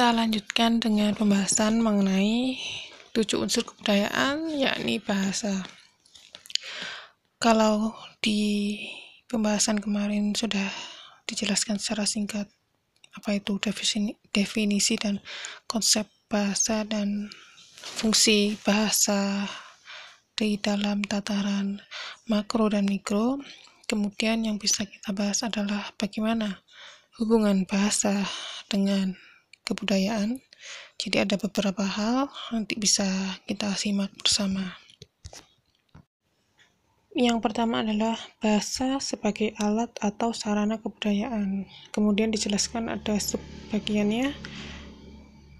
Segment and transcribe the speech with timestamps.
[0.00, 2.56] Kita lanjutkan dengan pembahasan mengenai
[3.12, 5.60] tujuh unsur kebudayaan, yakni bahasa.
[7.36, 7.92] Kalau
[8.24, 8.80] di
[9.28, 10.72] pembahasan kemarin sudah
[11.28, 12.48] dijelaskan secara singkat
[13.12, 13.60] apa itu
[14.32, 15.20] definisi, dan
[15.68, 17.28] konsep bahasa dan
[17.76, 19.44] fungsi bahasa
[20.32, 21.76] di dalam tataran
[22.24, 23.36] makro dan mikro.
[23.84, 26.64] Kemudian yang bisa kita bahas adalah bagaimana
[27.20, 28.24] hubungan bahasa
[28.72, 29.12] dengan
[29.70, 30.42] kebudayaan.
[30.98, 33.06] Jadi ada beberapa hal nanti bisa
[33.46, 34.76] kita simak bersama.
[37.10, 41.66] Yang pertama adalah bahasa sebagai alat atau sarana kebudayaan.
[41.90, 44.30] Kemudian dijelaskan ada subbagiannya.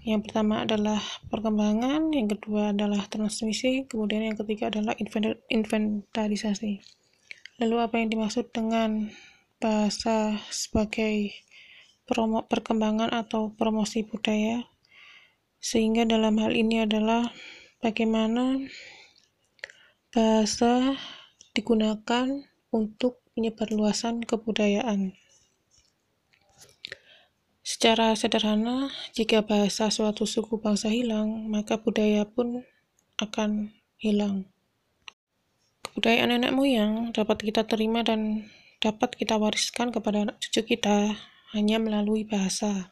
[0.07, 4.97] Yang pertama adalah perkembangan, yang kedua adalah transmisi, kemudian yang ketiga adalah
[5.51, 6.81] inventarisasi.
[7.61, 9.13] Lalu apa yang dimaksud dengan
[9.61, 11.37] bahasa sebagai
[12.11, 14.67] promo, perkembangan atau promosi budaya
[15.63, 17.31] sehingga dalam hal ini adalah
[17.79, 18.67] bagaimana
[20.11, 20.99] bahasa
[21.55, 22.27] digunakan
[22.75, 25.15] untuk penyebarluasan kebudayaan.
[27.63, 32.67] Secara sederhana, jika bahasa suatu suku bangsa hilang, maka budaya pun
[33.23, 33.71] akan
[34.03, 34.51] hilang.
[35.87, 38.51] Kebudayaan nenek moyang dapat kita terima dan
[38.81, 41.15] dapat kita wariskan kepada anak cucu kita
[41.55, 42.91] hanya melalui bahasa.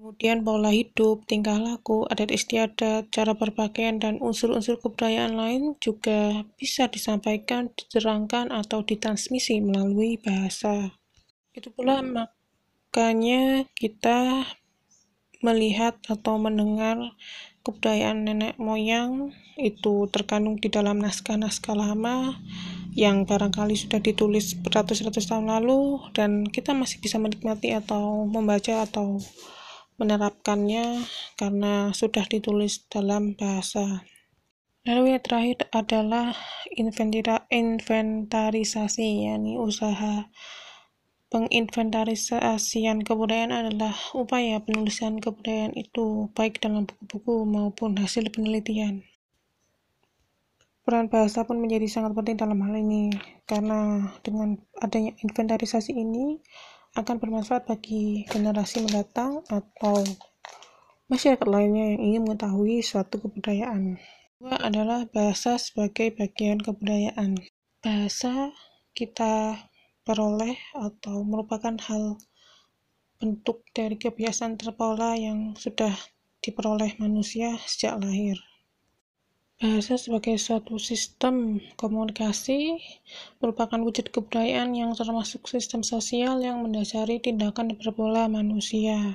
[0.00, 6.88] Kemudian pola hidup, tingkah laku, adat istiadat, cara berpakaian, dan unsur-unsur kebudayaan lain juga bisa
[6.88, 10.96] disampaikan, diterangkan, atau ditransmisi melalui bahasa.
[11.52, 14.48] Itu pula makanya kita
[15.44, 16.96] melihat atau mendengar
[17.60, 22.40] kebudayaan nenek moyang itu terkandung di dalam naskah-naskah lama
[22.96, 29.20] yang barangkali sudah ditulis beratus-ratus tahun lalu dan kita masih bisa menikmati atau membaca atau
[30.00, 31.04] menerapkannya
[31.36, 34.02] karena sudah ditulis dalam bahasa.
[34.88, 36.32] Lalu yang terakhir adalah
[37.52, 40.24] inventarisasi, yakni usaha
[41.30, 49.06] penginventarisasian kebudayaan adalah upaya penulisan kebudayaan itu baik dalam buku-buku maupun hasil penelitian.
[50.82, 53.14] Peran bahasa pun menjadi sangat penting dalam hal ini,
[53.46, 56.42] karena dengan adanya inventarisasi ini
[56.98, 60.02] akan bermanfaat bagi generasi mendatang atau
[61.06, 64.02] masyarakat lainnya yang ingin mengetahui suatu kebudayaan.
[64.34, 67.38] Kedua adalah bahasa sebagai bagian kebudayaan.
[67.78, 68.50] Bahasa
[68.96, 69.69] kita
[70.10, 72.18] peroleh atau merupakan hal
[73.22, 75.94] bentuk dari kebiasaan terpola yang sudah
[76.42, 78.34] diperoleh manusia sejak lahir.
[79.62, 82.82] Bahasa sebagai suatu sistem komunikasi
[83.38, 89.14] merupakan wujud kebudayaan yang termasuk sistem sosial yang mendasari tindakan berpola manusia.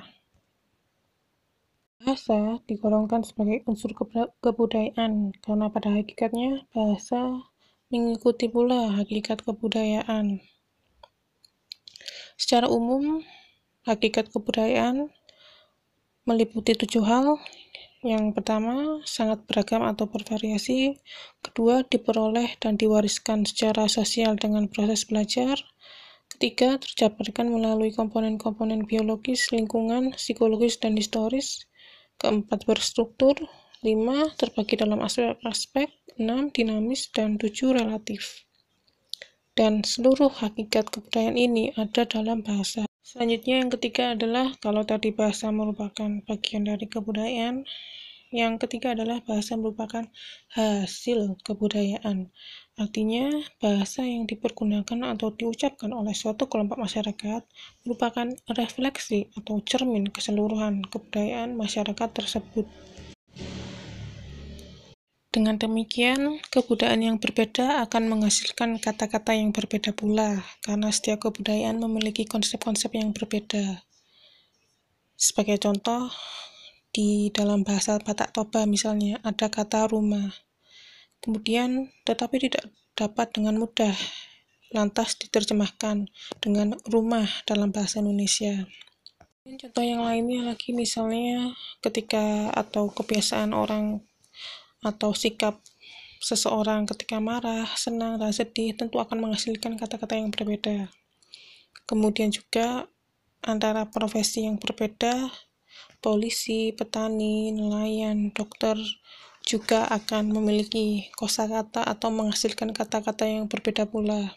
[2.00, 3.92] Bahasa digolongkan sebagai unsur
[4.40, 7.44] kebudayaan karena pada hakikatnya bahasa
[7.92, 10.40] mengikuti pula hakikat kebudayaan.
[12.36, 13.24] Secara umum,
[13.88, 15.08] hakikat kebudayaan
[16.28, 17.40] meliputi tujuh hal,
[18.06, 20.94] yang pertama, sangat beragam atau bervariasi.
[21.42, 25.58] Kedua, diperoleh dan diwariskan secara sosial dengan proses belajar.
[26.30, 31.66] Ketiga, terjabarkan melalui komponen-komponen biologis, lingkungan, psikologis, dan historis.
[32.22, 33.34] Keempat, berstruktur.
[33.82, 35.90] Lima, terbagi dalam aspek-aspek.
[36.22, 37.10] Enam, dinamis.
[37.10, 38.45] Dan tujuh, relatif.
[39.56, 42.84] Dan seluruh hakikat kebudayaan ini ada dalam bahasa.
[43.00, 47.64] Selanjutnya yang ketiga adalah kalau tadi bahasa merupakan bagian dari kebudayaan,
[48.36, 50.04] yang ketiga adalah bahasa merupakan
[50.52, 52.28] hasil kebudayaan.
[52.76, 57.40] Artinya, bahasa yang dipergunakan atau diucapkan oleh suatu kelompok masyarakat
[57.88, 62.68] merupakan refleksi atau cermin keseluruhan kebudayaan masyarakat tersebut.
[65.36, 72.24] Dengan demikian, kebudayaan yang berbeda akan menghasilkan kata-kata yang berbeda pula, karena setiap kebudayaan memiliki
[72.24, 73.84] konsep-konsep yang berbeda.
[75.12, 76.08] Sebagai contoh,
[76.88, 80.32] di dalam bahasa Batak Toba misalnya ada kata rumah.
[81.20, 83.92] Kemudian, tetapi tidak dapat dengan mudah
[84.72, 86.08] lantas diterjemahkan
[86.40, 88.64] dengan rumah dalam bahasa Indonesia.
[89.44, 91.52] Contoh yang lainnya lagi misalnya
[91.84, 94.00] ketika atau kebiasaan orang
[94.84, 95.60] atau sikap
[96.20, 100.90] seseorang ketika marah, senang, dan sedih tentu akan menghasilkan kata-kata yang berbeda.
[101.86, 102.90] Kemudian juga
[103.46, 105.30] antara profesi yang berbeda,
[106.02, 108.74] polisi, petani, nelayan, dokter
[109.46, 114.34] juga akan memiliki kosakata atau menghasilkan kata-kata yang berbeda pula.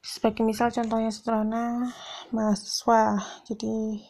[0.00, 1.92] Sebagai misal contohnya sederhana,
[2.32, 3.20] mahasiswa.
[3.44, 4.00] Jadi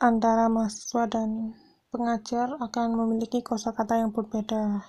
[0.00, 1.52] antara mahasiswa dan
[1.92, 4.80] pengajar akan memiliki kosakata yang berbeda.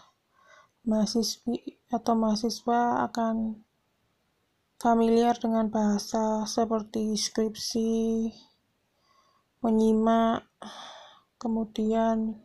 [0.87, 3.59] Mahasiswi atau mahasiswa akan
[4.79, 8.31] familiar dengan bahasa seperti skripsi,
[9.59, 10.47] menyimak,
[11.39, 12.39] kemudian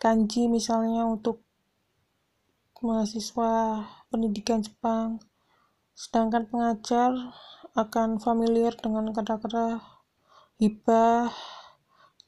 [0.00, 1.44] kanji misalnya untuk
[2.80, 5.20] mahasiswa pendidikan Jepang,
[5.92, 7.12] sedangkan pengajar
[7.76, 9.80] akan familiar dengan kata-kata
[10.56, 11.32] hibah,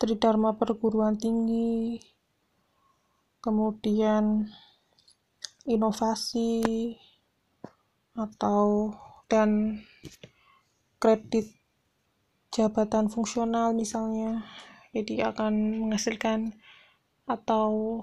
[0.00, 2.00] tridharma perguruan tinggi,
[3.44, 4.48] kemudian
[5.68, 6.64] inovasi
[8.16, 8.96] atau
[9.28, 9.80] dan
[10.96, 11.52] kredit
[12.50, 14.42] jabatan fungsional misalnya
[14.90, 16.56] jadi akan menghasilkan
[17.30, 18.02] atau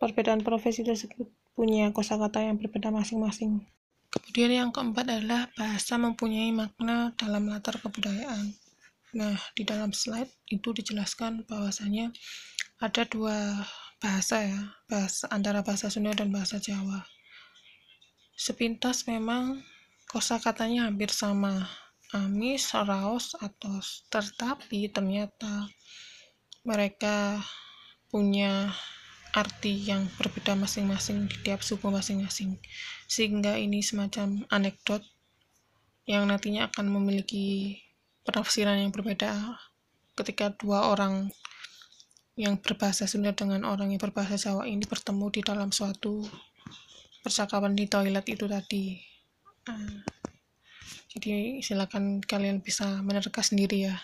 [0.00, 3.68] perbedaan profesi tersebut punya kosakata yang berbeda masing-masing.
[4.08, 8.69] Kemudian yang keempat adalah bahasa mempunyai makna dalam latar kebudayaan.
[9.10, 12.14] Nah, di dalam slide itu dijelaskan bahwasanya
[12.78, 13.66] ada dua
[13.98, 17.04] bahasa ya, bahasa antara bahasa Sunda dan bahasa Jawa.
[18.38, 19.60] Sepintas memang
[20.08, 21.68] kosakatanya hampir sama,
[22.16, 25.68] amis, raos, atos, tetapi ternyata
[26.64, 27.42] mereka
[28.10, 28.72] punya
[29.30, 32.58] arti yang berbeda masing-masing di tiap suku masing-masing
[33.06, 35.06] sehingga ini semacam anekdot
[36.10, 37.78] yang nantinya akan memiliki
[38.24, 39.56] penafsiran yang berbeda
[40.18, 41.32] ketika dua orang
[42.40, 46.24] yang berbahasa Sunda dengan orang yang berbahasa Jawa ini bertemu di dalam suatu
[47.20, 48.96] percakapan di toilet itu tadi.
[49.68, 50.00] Uh,
[51.12, 53.96] jadi silakan kalian bisa menerka sendiri ya.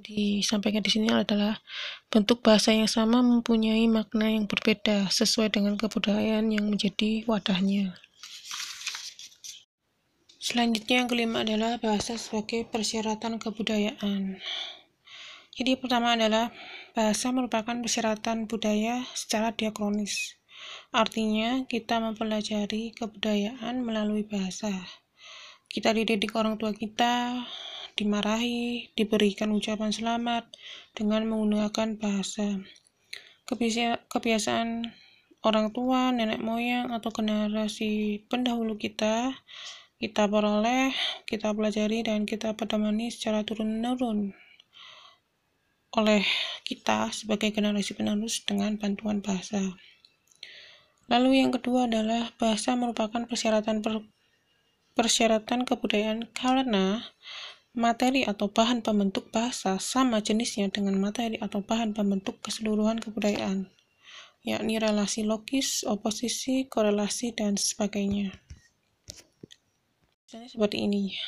[0.00, 1.60] Disampaikan di sini adalah
[2.08, 7.92] bentuk bahasa yang sama mempunyai makna yang berbeda sesuai dengan kebudayaan yang menjadi wadahnya.
[10.40, 14.40] Selanjutnya yang kelima adalah bahasa sebagai persyaratan kebudayaan.
[15.52, 16.48] Jadi pertama adalah
[16.96, 20.40] bahasa merupakan persyaratan budaya secara diakronis.
[20.96, 24.72] Artinya kita mempelajari kebudayaan melalui bahasa.
[25.68, 27.44] Kita dididik orang tua kita,
[28.00, 30.48] dimarahi, diberikan ucapan selamat
[30.96, 32.64] dengan menggunakan bahasa.
[34.08, 34.88] Kebiasaan
[35.44, 39.36] orang tua, nenek moyang, atau generasi pendahulu kita,
[40.00, 40.96] kita peroleh,
[41.28, 44.32] kita pelajari, dan kita pedamani secara turun-menurun
[46.00, 46.24] oleh
[46.64, 49.76] kita sebagai generasi penerus dengan bantuan bahasa.
[51.10, 54.06] Lalu yang kedua adalah bahasa merupakan persyaratan per,
[54.96, 57.04] persyaratan kebudayaan karena
[57.76, 63.68] materi atau bahan pembentuk bahasa sama jenisnya dengan materi atau bahan pembentuk keseluruhan kebudayaan,
[64.46, 68.49] yakni relasi logis, oposisi, korelasi, dan sebagainya.
[70.30, 71.18] Misalnya seperti ini.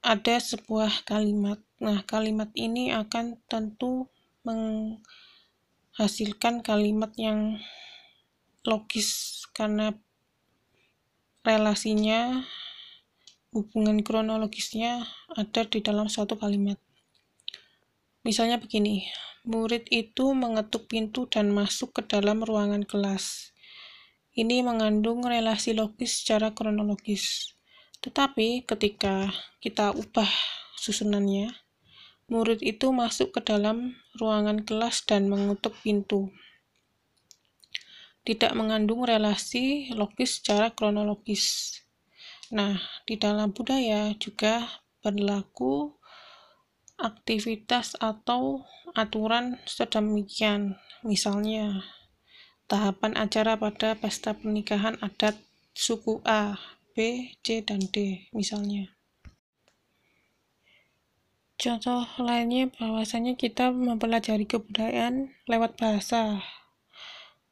[0.00, 1.60] Ada sebuah kalimat.
[1.84, 4.08] Nah, kalimat ini akan tentu
[4.40, 7.60] menghasilkan kalimat yang
[8.64, 9.92] logis karena
[11.44, 12.48] relasinya
[13.52, 15.04] hubungan kronologisnya
[15.36, 16.80] ada di dalam suatu kalimat.
[18.24, 19.12] Misalnya begini,
[19.44, 23.52] murid itu mengetuk pintu dan masuk ke dalam ruangan kelas.
[24.32, 27.53] Ini mengandung relasi logis secara kronologis.
[28.04, 29.32] Tetapi ketika
[29.64, 30.28] kita ubah
[30.76, 31.56] susunannya,
[32.28, 36.28] murid itu masuk ke dalam ruangan kelas dan mengetuk pintu.
[38.28, 41.80] Tidak mengandung relasi logis secara kronologis.
[42.52, 42.76] Nah,
[43.08, 45.96] di dalam budaya juga berlaku
[47.00, 50.76] aktivitas atau aturan sedemikian.
[51.04, 51.84] Misalnya,
[52.68, 55.36] tahapan acara pada pesta pernikahan adat
[55.72, 56.56] suku A,
[56.94, 58.94] B, C, dan D, misalnya.
[61.58, 66.38] Contoh lainnya bahwasanya kita mempelajari kebudayaan lewat bahasa.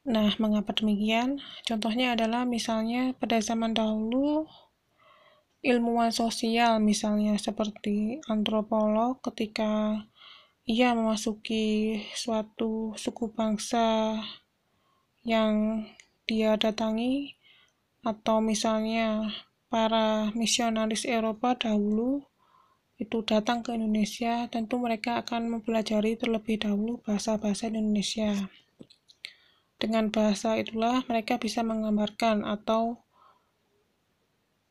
[0.07, 1.43] Nah, mengapa demikian?
[1.67, 4.47] Contohnya adalah misalnya pada zaman dahulu
[5.63, 10.03] ilmuwan sosial misalnya seperti antropolog ketika
[10.67, 14.19] ia memasuki suatu suku bangsa
[15.23, 15.87] yang
[16.27, 17.39] dia datangi
[18.03, 19.31] atau misalnya
[19.71, 22.27] para misionaris Eropa dahulu
[22.99, 28.51] itu datang ke Indonesia, tentu mereka akan mempelajari terlebih dahulu bahasa-bahasa Indonesia.
[29.83, 33.03] Dengan bahasa itulah mereka bisa menggambarkan atau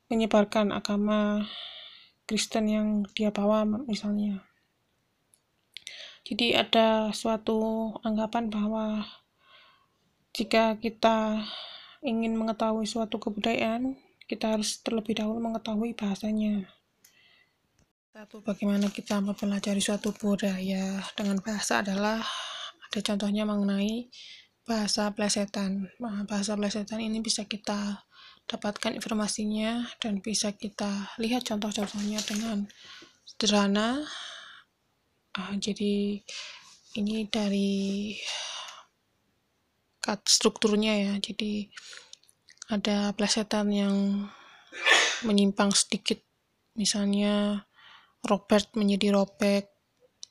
[0.07, 1.43] menyebarkan agama
[2.23, 4.43] Kristen yang dia bawa misalnya.
[6.23, 9.03] Jadi ada suatu anggapan bahwa
[10.31, 11.43] jika kita
[12.01, 16.65] ingin mengetahui suatu kebudayaan, kita harus terlebih dahulu mengetahui bahasanya.
[18.11, 22.19] Satu, bagaimana kita mempelajari suatu budaya dengan bahasa adalah
[22.91, 24.11] ada contohnya mengenai
[24.67, 25.87] bahasa plesetan.
[26.01, 28.03] Nah, bahasa plesetan ini bisa kita
[28.51, 32.67] dapatkan informasinya dan bisa kita lihat contoh-contohnya dengan
[33.23, 34.03] sederhana.
[35.31, 36.19] Uh, jadi
[36.99, 38.11] ini dari
[40.01, 41.13] cut strukturnya ya.
[41.21, 41.69] Jadi
[42.73, 44.27] ada plesetan yang
[45.23, 46.17] menyimpang sedikit.
[46.73, 47.63] Misalnya
[48.25, 49.69] Robert menjadi Robek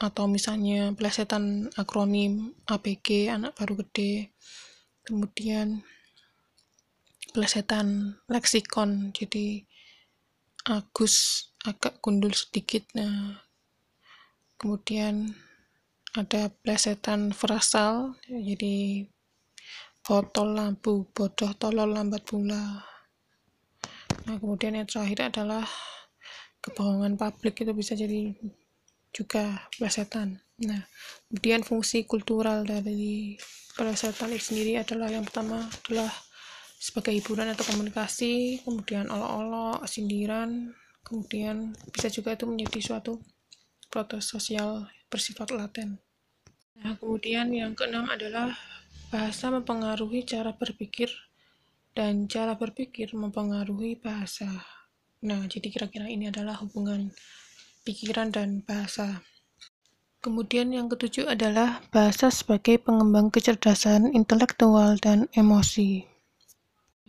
[0.00, 4.32] atau misalnya plesetan akronim APG anak baru gede.
[5.04, 5.84] Kemudian
[7.30, 9.62] plesetan leksikon jadi
[10.66, 12.84] Agus agak gundul sedikit.
[12.96, 13.44] Nah
[14.60, 15.32] kemudian
[16.12, 19.08] ada plesetan frasal jadi
[20.00, 22.82] botol lampu bodoh tolol lambat pula
[24.26, 25.64] nah kemudian yang terakhir adalah
[26.60, 28.36] kebohongan publik itu bisa jadi
[29.10, 30.38] juga plesetan.
[30.62, 30.86] Nah,
[31.28, 33.34] kemudian fungsi kultural dari
[33.74, 36.10] plesetan itu sendiri adalah yang pertama adalah
[36.80, 40.72] sebagai hiburan atau komunikasi, kemudian olok-olok, sindiran,
[41.04, 43.20] kemudian bisa juga itu menjadi suatu
[43.90, 45.98] protes sosial bersifat laten.
[46.80, 48.56] Nah, kemudian yang keenam adalah
[49.10, 51.10] bahasa mempengaruhi cara berpikir
[51.98, 54.46] dan cara berpikir mempengaruhi bahasa.
[55.26, 57.10] Nah, jadi kira-kira ini adalah hubungan
[57.82, 59.26] pikiran dan bahasa.
[60.22, 66.06] Kemudian yang ketujuh adalah bahasa sebagai pengembang kecerdasan intelektual dan emosi.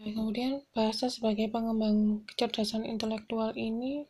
[0.01, 4.09] Nah, kemudian bahasa sebagai pengembang kecerdasan intelektual ini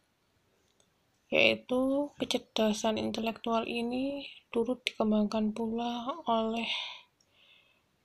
[1.31, 6.67] yaitu kecerdasan intelektual ini turut dikembangkan pula oleh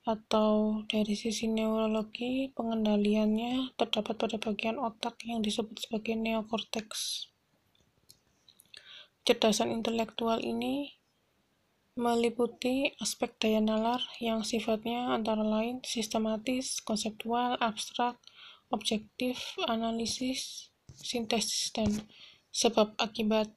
[0.06, 7.34] atau dari sisi neurologi pengendaliannya terdapat pada bagian otak yang disebut sebagai neokorteks.
[9.26, 10.94] Kecerdasan intelektual ini
[11.98, 18.14] meliputi aspek daya nalar yang sifatnya antara lain sistematis, konseptual, abstrak,
[18.70, 21.90] objektif, analisis, sintesis, dan
[22.54, 23.50] sebab akibat.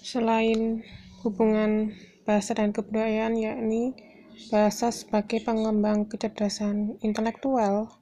[0.00, 0.80] Selain
[1.20, 1.92] hubungan
[2.24, 7.92] bahasa dan kebudayaan yakni Bahasa sebagai pengembang kecerdasan intelektual.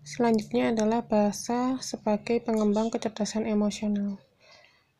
[0.00, 4.16] Selanjutnya adalah bahasa sebagai pengembang kecerdasan emosional.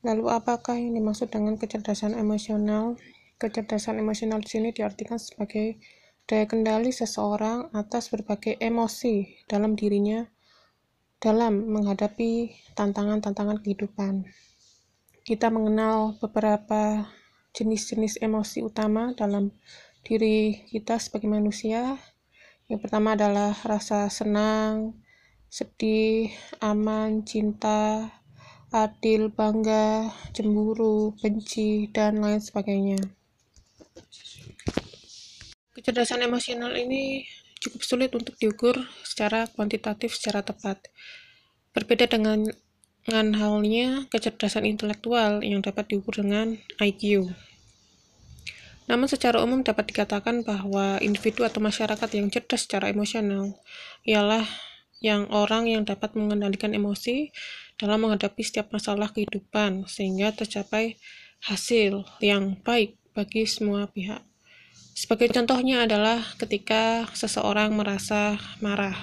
[0.05, 3.01] Lalu apakah yang dimaksud dengan kecerdasan emosional?
[3.41, 5.81] Kecerdasan emosional di sini diartikan sebagai
[6.29, 10.29] daya kendali seseorang atas berbagai emosi dalam dirinya
[11.17, 14.29] dalam menghadapi tantangan-tantangan kehidupan.
[15.25, 17.09] Kita mengenal beberapa
[17.57, 19.49] jenis-jenis emosi utama dalam
[20.07, 21.99] diri kita sebagai manusia.
[22.71, 24.95] Yang pertama adalah rasa senang,
[25.51, 26.31] sedih,
[26.63, 28.15] aman, cinta,
[28.71, 33.03] adil, bangga, cemburu, benci, dan lain sebagainya.
[35.75, 37.27] Kecerdasan emosional ini
[37.59, 40.87] cukup sulit untuk diukur secara kuantitatif secara tepat.
[41.75, 42.47] Berbeda dengan
[43.07, 47.31] dengan halnya kecerdasan intelektual yang dapat diukur dengan IQ.
[48.87, 53.59] Namun secara umum dapat dikatakan bahwa individu atau masyarakat yang cerdas secara emosional
[54.07, 54.47] ialah
[55.03, 57.35] yang orang yang dapat mengendalikan emosi
[57.77, 60.97] dalam menghadapi setiap masalah kehidupan sehingga tercapai
[61.45, 64.25] hasil yang baik bagi semua pihak.
[64.97, 68.97] Sebagai contohnya adalah ketika seseorang merasa marah.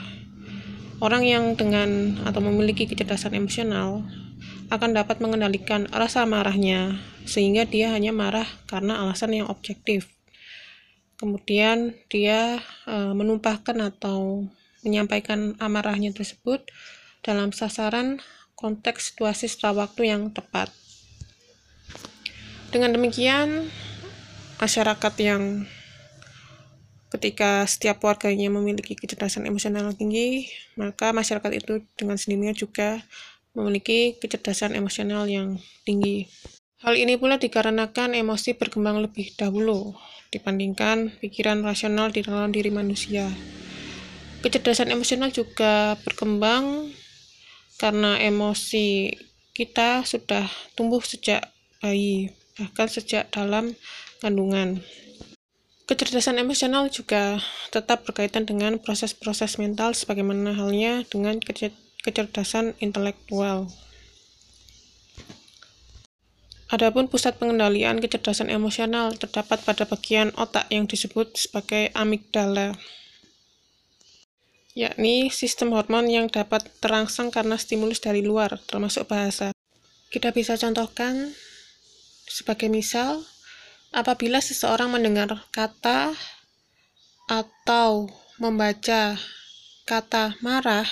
[0.97, 4.01] Orang yang dengan atau memiliki kecerdasan emosional
[4.73, 10.11] akan dapat mengendalikan rasa marahnya, sehingga dia hanya marah karena alasan yang objektif.
[11.19, 14.47] Kemudian dia e, menumpahkan atau
[14.83, 16.67] menyampaikan amarahnya tersebut
[17.23, 18.19] dalam sasaran
[18.59, 20.69] konteks situasi setelah waktu yang tepat.
[22.73, 23.69] Dengan demikian,
[24.59, 25.63] masyarakat yang
[27.13, 33.05] ketika setiap warganya memiliki kecerdasan emosional tinggi, maka masyarakat itu dengan sendirinya juga
[33.53, 36.25] memiliki kecerdasan emosional yang tinggi.
[36.83, 39.95] Hal ini pula dikarenakan emosi berkembang lebih dahulu
[40.35, 43.31] dibandingkan pikiran rasional di dalam diri manusia.
[44.43, 46.91] Kecerdasan emosional juga berkembang
[47.79, 49.15] karena emosi
[49.55, 50.43] kita sudah
[50.75, 51.47] tumbuh sejak
[51.79, 53.79] bayi, bahkan sejak dalam
[54.19, 54.83] kandungan.
[55.87, 57.39] Kecerdasan emosional juga
[57.71, 61.39] tetap berkaitan dengan proses-proses mental sebagaimana halnya dengan
[62.03, 63.71] kecerdasan intelektual.
[66.73, 72.73] Adapun pusat pengendalian kecerdasan emosional terdapat pada bagian otak yang disebut sebagai amigdala,
[74.73, 79.53] yakni sistem hormon yang dapat terangsang karena stimulus dari luar, termasuk bahasa.
[80.09, 81.37] Kita bisa contohkan
[82.25, 83.21] sebagai misal,
[83.93, 86.17] apabila seseorang mendengar kata
[87.29, 88.09] atau
[88.41, 89.13] membaca
[89.85, 90.89] kata marah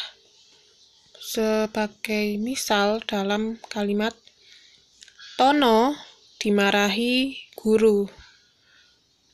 [1.18, 4.14] sebagai misal dalam kalimat
[5.42, 5.98] Tono
[6.38, 8.06] dimarahi guru.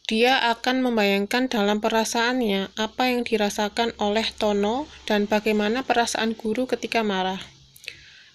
[0.07, 7.03] Dia akan membayangkan dalam perasaannya apa yang dirasakan oleh Tono dan bagaimana perasaan guru ketika
[7.03, 7.43] marah.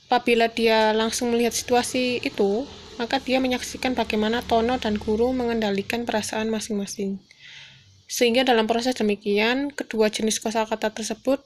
[0.05, 2.69] Apabila dia langsung melihat situasi itu,
[3.01, 7.25] maka dia menyaksikan bagaimana Tono dan guru mengendalikan perasaan masing-masing.
[8.05, 11.41] Sehingga dalam proses demikian, kedua jenis kosakata tersebut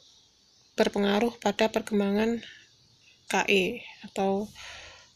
[0.74, 2.42] berpengaruh pada perkembangan
[3.30, 4.50] KE atau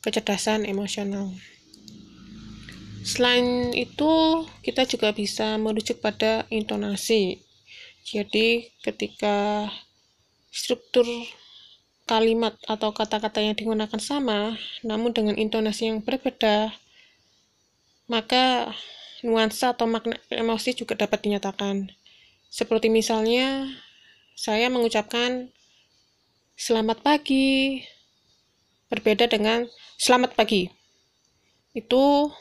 [0.01, 1.33] kecerdasan emosional.
[3.01, 7.41] Selain itu, kita juga bisa merujuk pada intonasi.
[8.05, 9.69] Jadi, ketika
[10.53, 11.07] struktur
[12.05, 16.75] kalimat atau kata-kata yang digunakan sama, namun dengan intonasi yang berbeda,
[18.11, 18.75] maka
[19.23, 21.95] nuansa atau makna emosi juga dapat dinyatakan.
[22.51, 23.71] Seperti misalnya,
[24.35, 25.55] saya mengucapkan
[26.59, 27.81] selamat pagi,
[28.91, 30.67] berbeda dengan selamat pagi.
[31.73, 32.35] Itu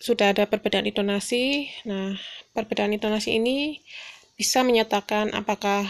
[0.00, 1.70] sudah ada perbedaan intonasi.
[1.86, 2.16] Nah,
[2.56, 3.78] perbedaan intonasi ini
[4.34, 5.86] bisa menyatakan apakah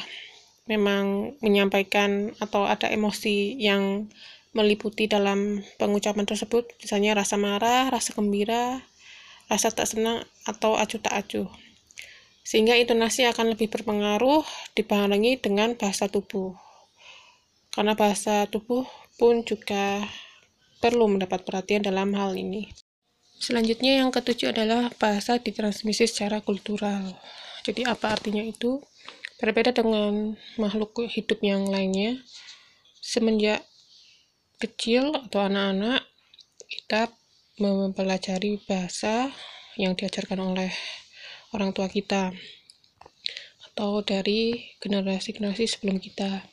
[0.66, 4.11] memang menyampaikan atau ada emosi yang
[4.52, 8.85] meliputi dalam pengucapan tersebut, misalnya rasa marah, rasa gembira,
[9.49, 11.49] rasa tak senang, atau acuh tak acuh.
[12.45, 14.45] Sehingga intonasi akan lebih berpengaruh
[14.76, 16.52] dibarengi dengan bahasa tubuh.
[17.73, 18.85] Karena bahasa tubuh
[19.21, 20.07] pun juga
[20.83, 22.73] perlu mendapat perhatian dalam hal ini.
[23.42, 27.14] Selanjutnya yang ketujuh adalah bahasa ditransmisi secara kultural.
[27.66, 28.83] Jadi apa artinya itu?
[29.42, 32.23] Berbeda dengan makhluk hidup yang lainnya,
[33.02, 33.66] semenjak
[34.62, 36.07] kecil atau anak-anak
[36.71, 37.10] kita
[37.58, 39.34] mempelajari bahasa
[39.75, 40.71] yang diajarkan oleh
[41.50, 42.30] orang tua kita
[43.73, 46.47] atau dari generasi-generasi sebelum kita.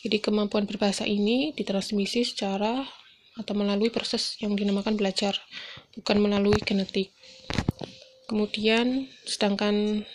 [0.00, 2.88] Jadi kemampuan berbahasa ini ditransmisi secara
[3.36, 5.36] atau melalui proses yang dinamakan belajar,
[5.96, 7.12] bukan melalui genetik.
[8.24, 10.06] Kemudian, sedangkan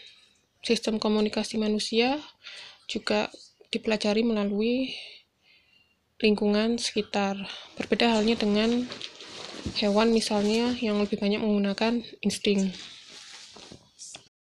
[0.66, 2.18] sistem komunikasi manusia
[2.90, 3.30] juga
[3.70, 4.98] dipelajari melalui
[6.18, 7.38] lingkungan sekitar.
[7.78, 8.90] Berbeda halnya dengan
[9.78, 12.74] hewan misalnya yang lebih banyak menggunakan insting.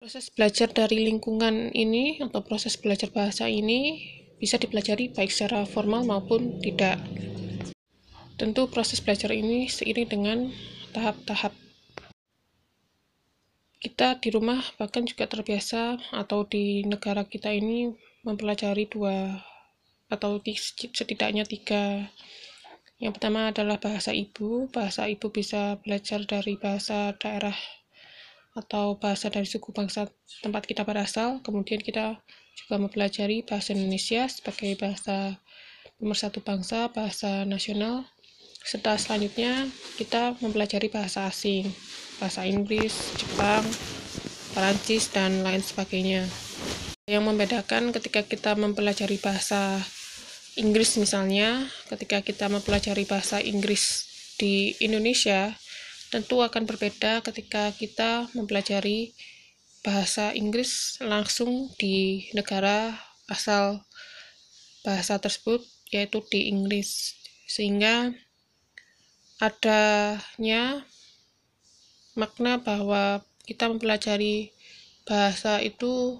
[0.01, 4.05] Proses belajar dari lingkungan ini atau proses belajar bahasa ini
[4.45, 7.01] bisa dipelajari baik secara formal maupun tidak.
[8.37, 10.37] Tentu proses belajar ini seiring dengan
[10.93, 11.49] tahap-tahap.
[13.81, 17.89] Kita di rumah bahkan juga terbiasa atau di negara kita ini
[18.21, 19.41] mempelajari dua
[20.13, 22.13] atau setidaknya tiga.
[23.01, 24.69] Yang pertama adalah bahasa ibu.
[24.69, 27.57] Bahasa ibu bisa belajar dari bahasa daerah
[28.53, 30.05] atau bahasa dari suku bangsa
[30.45, 31.41] tempat kita berasal.
[31.41, 32.21] Kemudian kita
[32.55, 35.37] juga mempelajari bahasa Indonesia sebagai bahasa
[35.99, 38.07] nomor satu bangsa, bahasa nasional,
[38.65, 41.69] serta selanjutnya kita mempelajari bahasa asing,
[42.17, 43.61] bahasa Inggris, Jepang,
[44.55, 46.25] Perancis, dan lain sebagainya.
[47.05, 49.77] Yang membedakan ketika kita mempelajari bahasa
[50.57, 54.07] Inggris misalnya, ketika kita mempelajari bahasa Inggris
[54.41, 55.53] di Indonesia,
[56.09, 59.13] tentu akan berbeda ketika kita mempelajari
[59.85, 62.97] bahasa Inggris langsung di negara
[63.29, 63.85] asal
[64.81, 65.61] bahasa tersebut,
[65.93, 67.13] yaitu di Inggris.
[67.45, 68.09] Sehingga
[69.37, 70.81] adanya
[72.17, 74.49] makna bahwa kita mempelajari
[75.05, 76.17] bahasa itu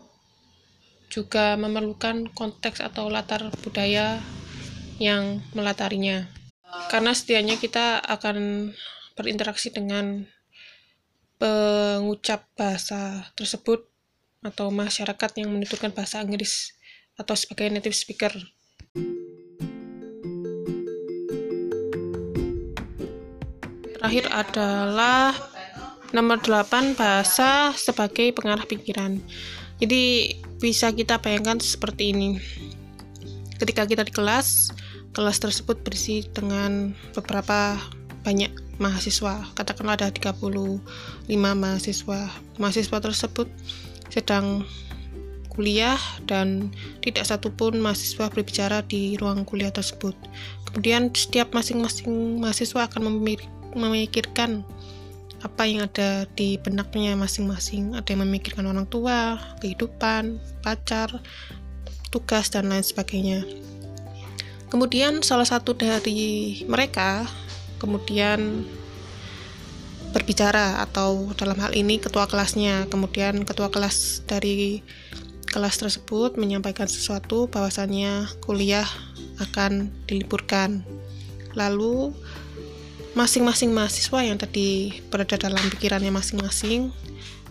[1.10, 4.21] juga memerlukan konteks atau latar budaya
[5.01, 6.30] yang melatarinya.
[6.93, 8.69] Karena setianya kita akan
[9.17, 10.28] berinteraksi dengan
[11.45, 13.86] pengucap bahasa tersebut
[14.41, 16.73] atau masyarakat yang menuturkan bahasa Inggris
[17.21, 18.34] atau sebagai native speaker.
[24.05, 25.34] terakhir adalah
[26.13, 29.17] nomor 8 bahasa sebagai pengarah pikiran.
[29.81, 32.38] Jadi bisa kita bayangkan seperti ini.
[33.58, 34.69] Ketika kita di kelas,
[35.10, 37.81] kelas tersebut berisi dengan beberapa
[38.25, 38.49] banyak
[38.81, 39.45] mahasiswa.
[39.53, 40.81] Katakanlah ada 35
[41.29, 42.19] mahasiswa.
[42.57, 43.47] Mahasiswa tersebut
[44.09, 44.65] sedang
[45.53, 50.17] kuliah dan tidak satupun mahasiswa berbicara di ruang kuliah tersebut.
[50.67, 53.23] Kemudian setiap masing-masing mahasiswa akan
[53.77, 54.67] memikirkan
[55.39, 57.95] apa yang ada di benaknya masing-masing.
[57.95, 61.21] Ada yang memikirkan orang tua, kehidupan, pacar,
[62.11, 63.47] tugas, dan lain sebagainya.
[64.67, 67.29] Kemudian salah satu dari mereka
[67.81, 68.63] kemudian
[70.15, 72.88] berbicara atau dalam hal ini ketua kelasnya.
[72.88, 74.79] Kemudian ketua kelas dari
[75.51, 78.88] kelas tersebut menyampaikan sesuatu bahwasannya kuliah
[79.43, 80.88] akan diliburkan.
[81.55, 82.15] Lalu
[83.15, 86.91] masing-masing mahasiswa yang tadi berada dalam pikirannya masing-masing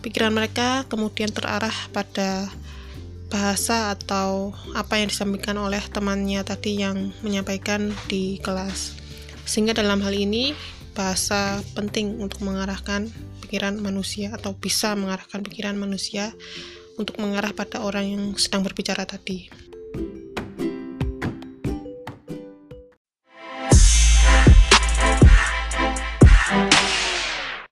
[0.05, 2.53] pikiran mereka kemudian terarah pada
[3.33, 9.04] bahasa atau apa yang disampaikan oleh temannya tadi yang menyampaikan di kelas
[9.45, 10.51] sehingga dalam hal ini
[10.97, 13.07] bahasa penting untuk mengarahkan
[13.45, 16.33] pikiran manusia atau bisa mengarahkan pikiran manusia
[16.95, 19.51] untuk mengarah pada orang yang sedang berbicara tadi.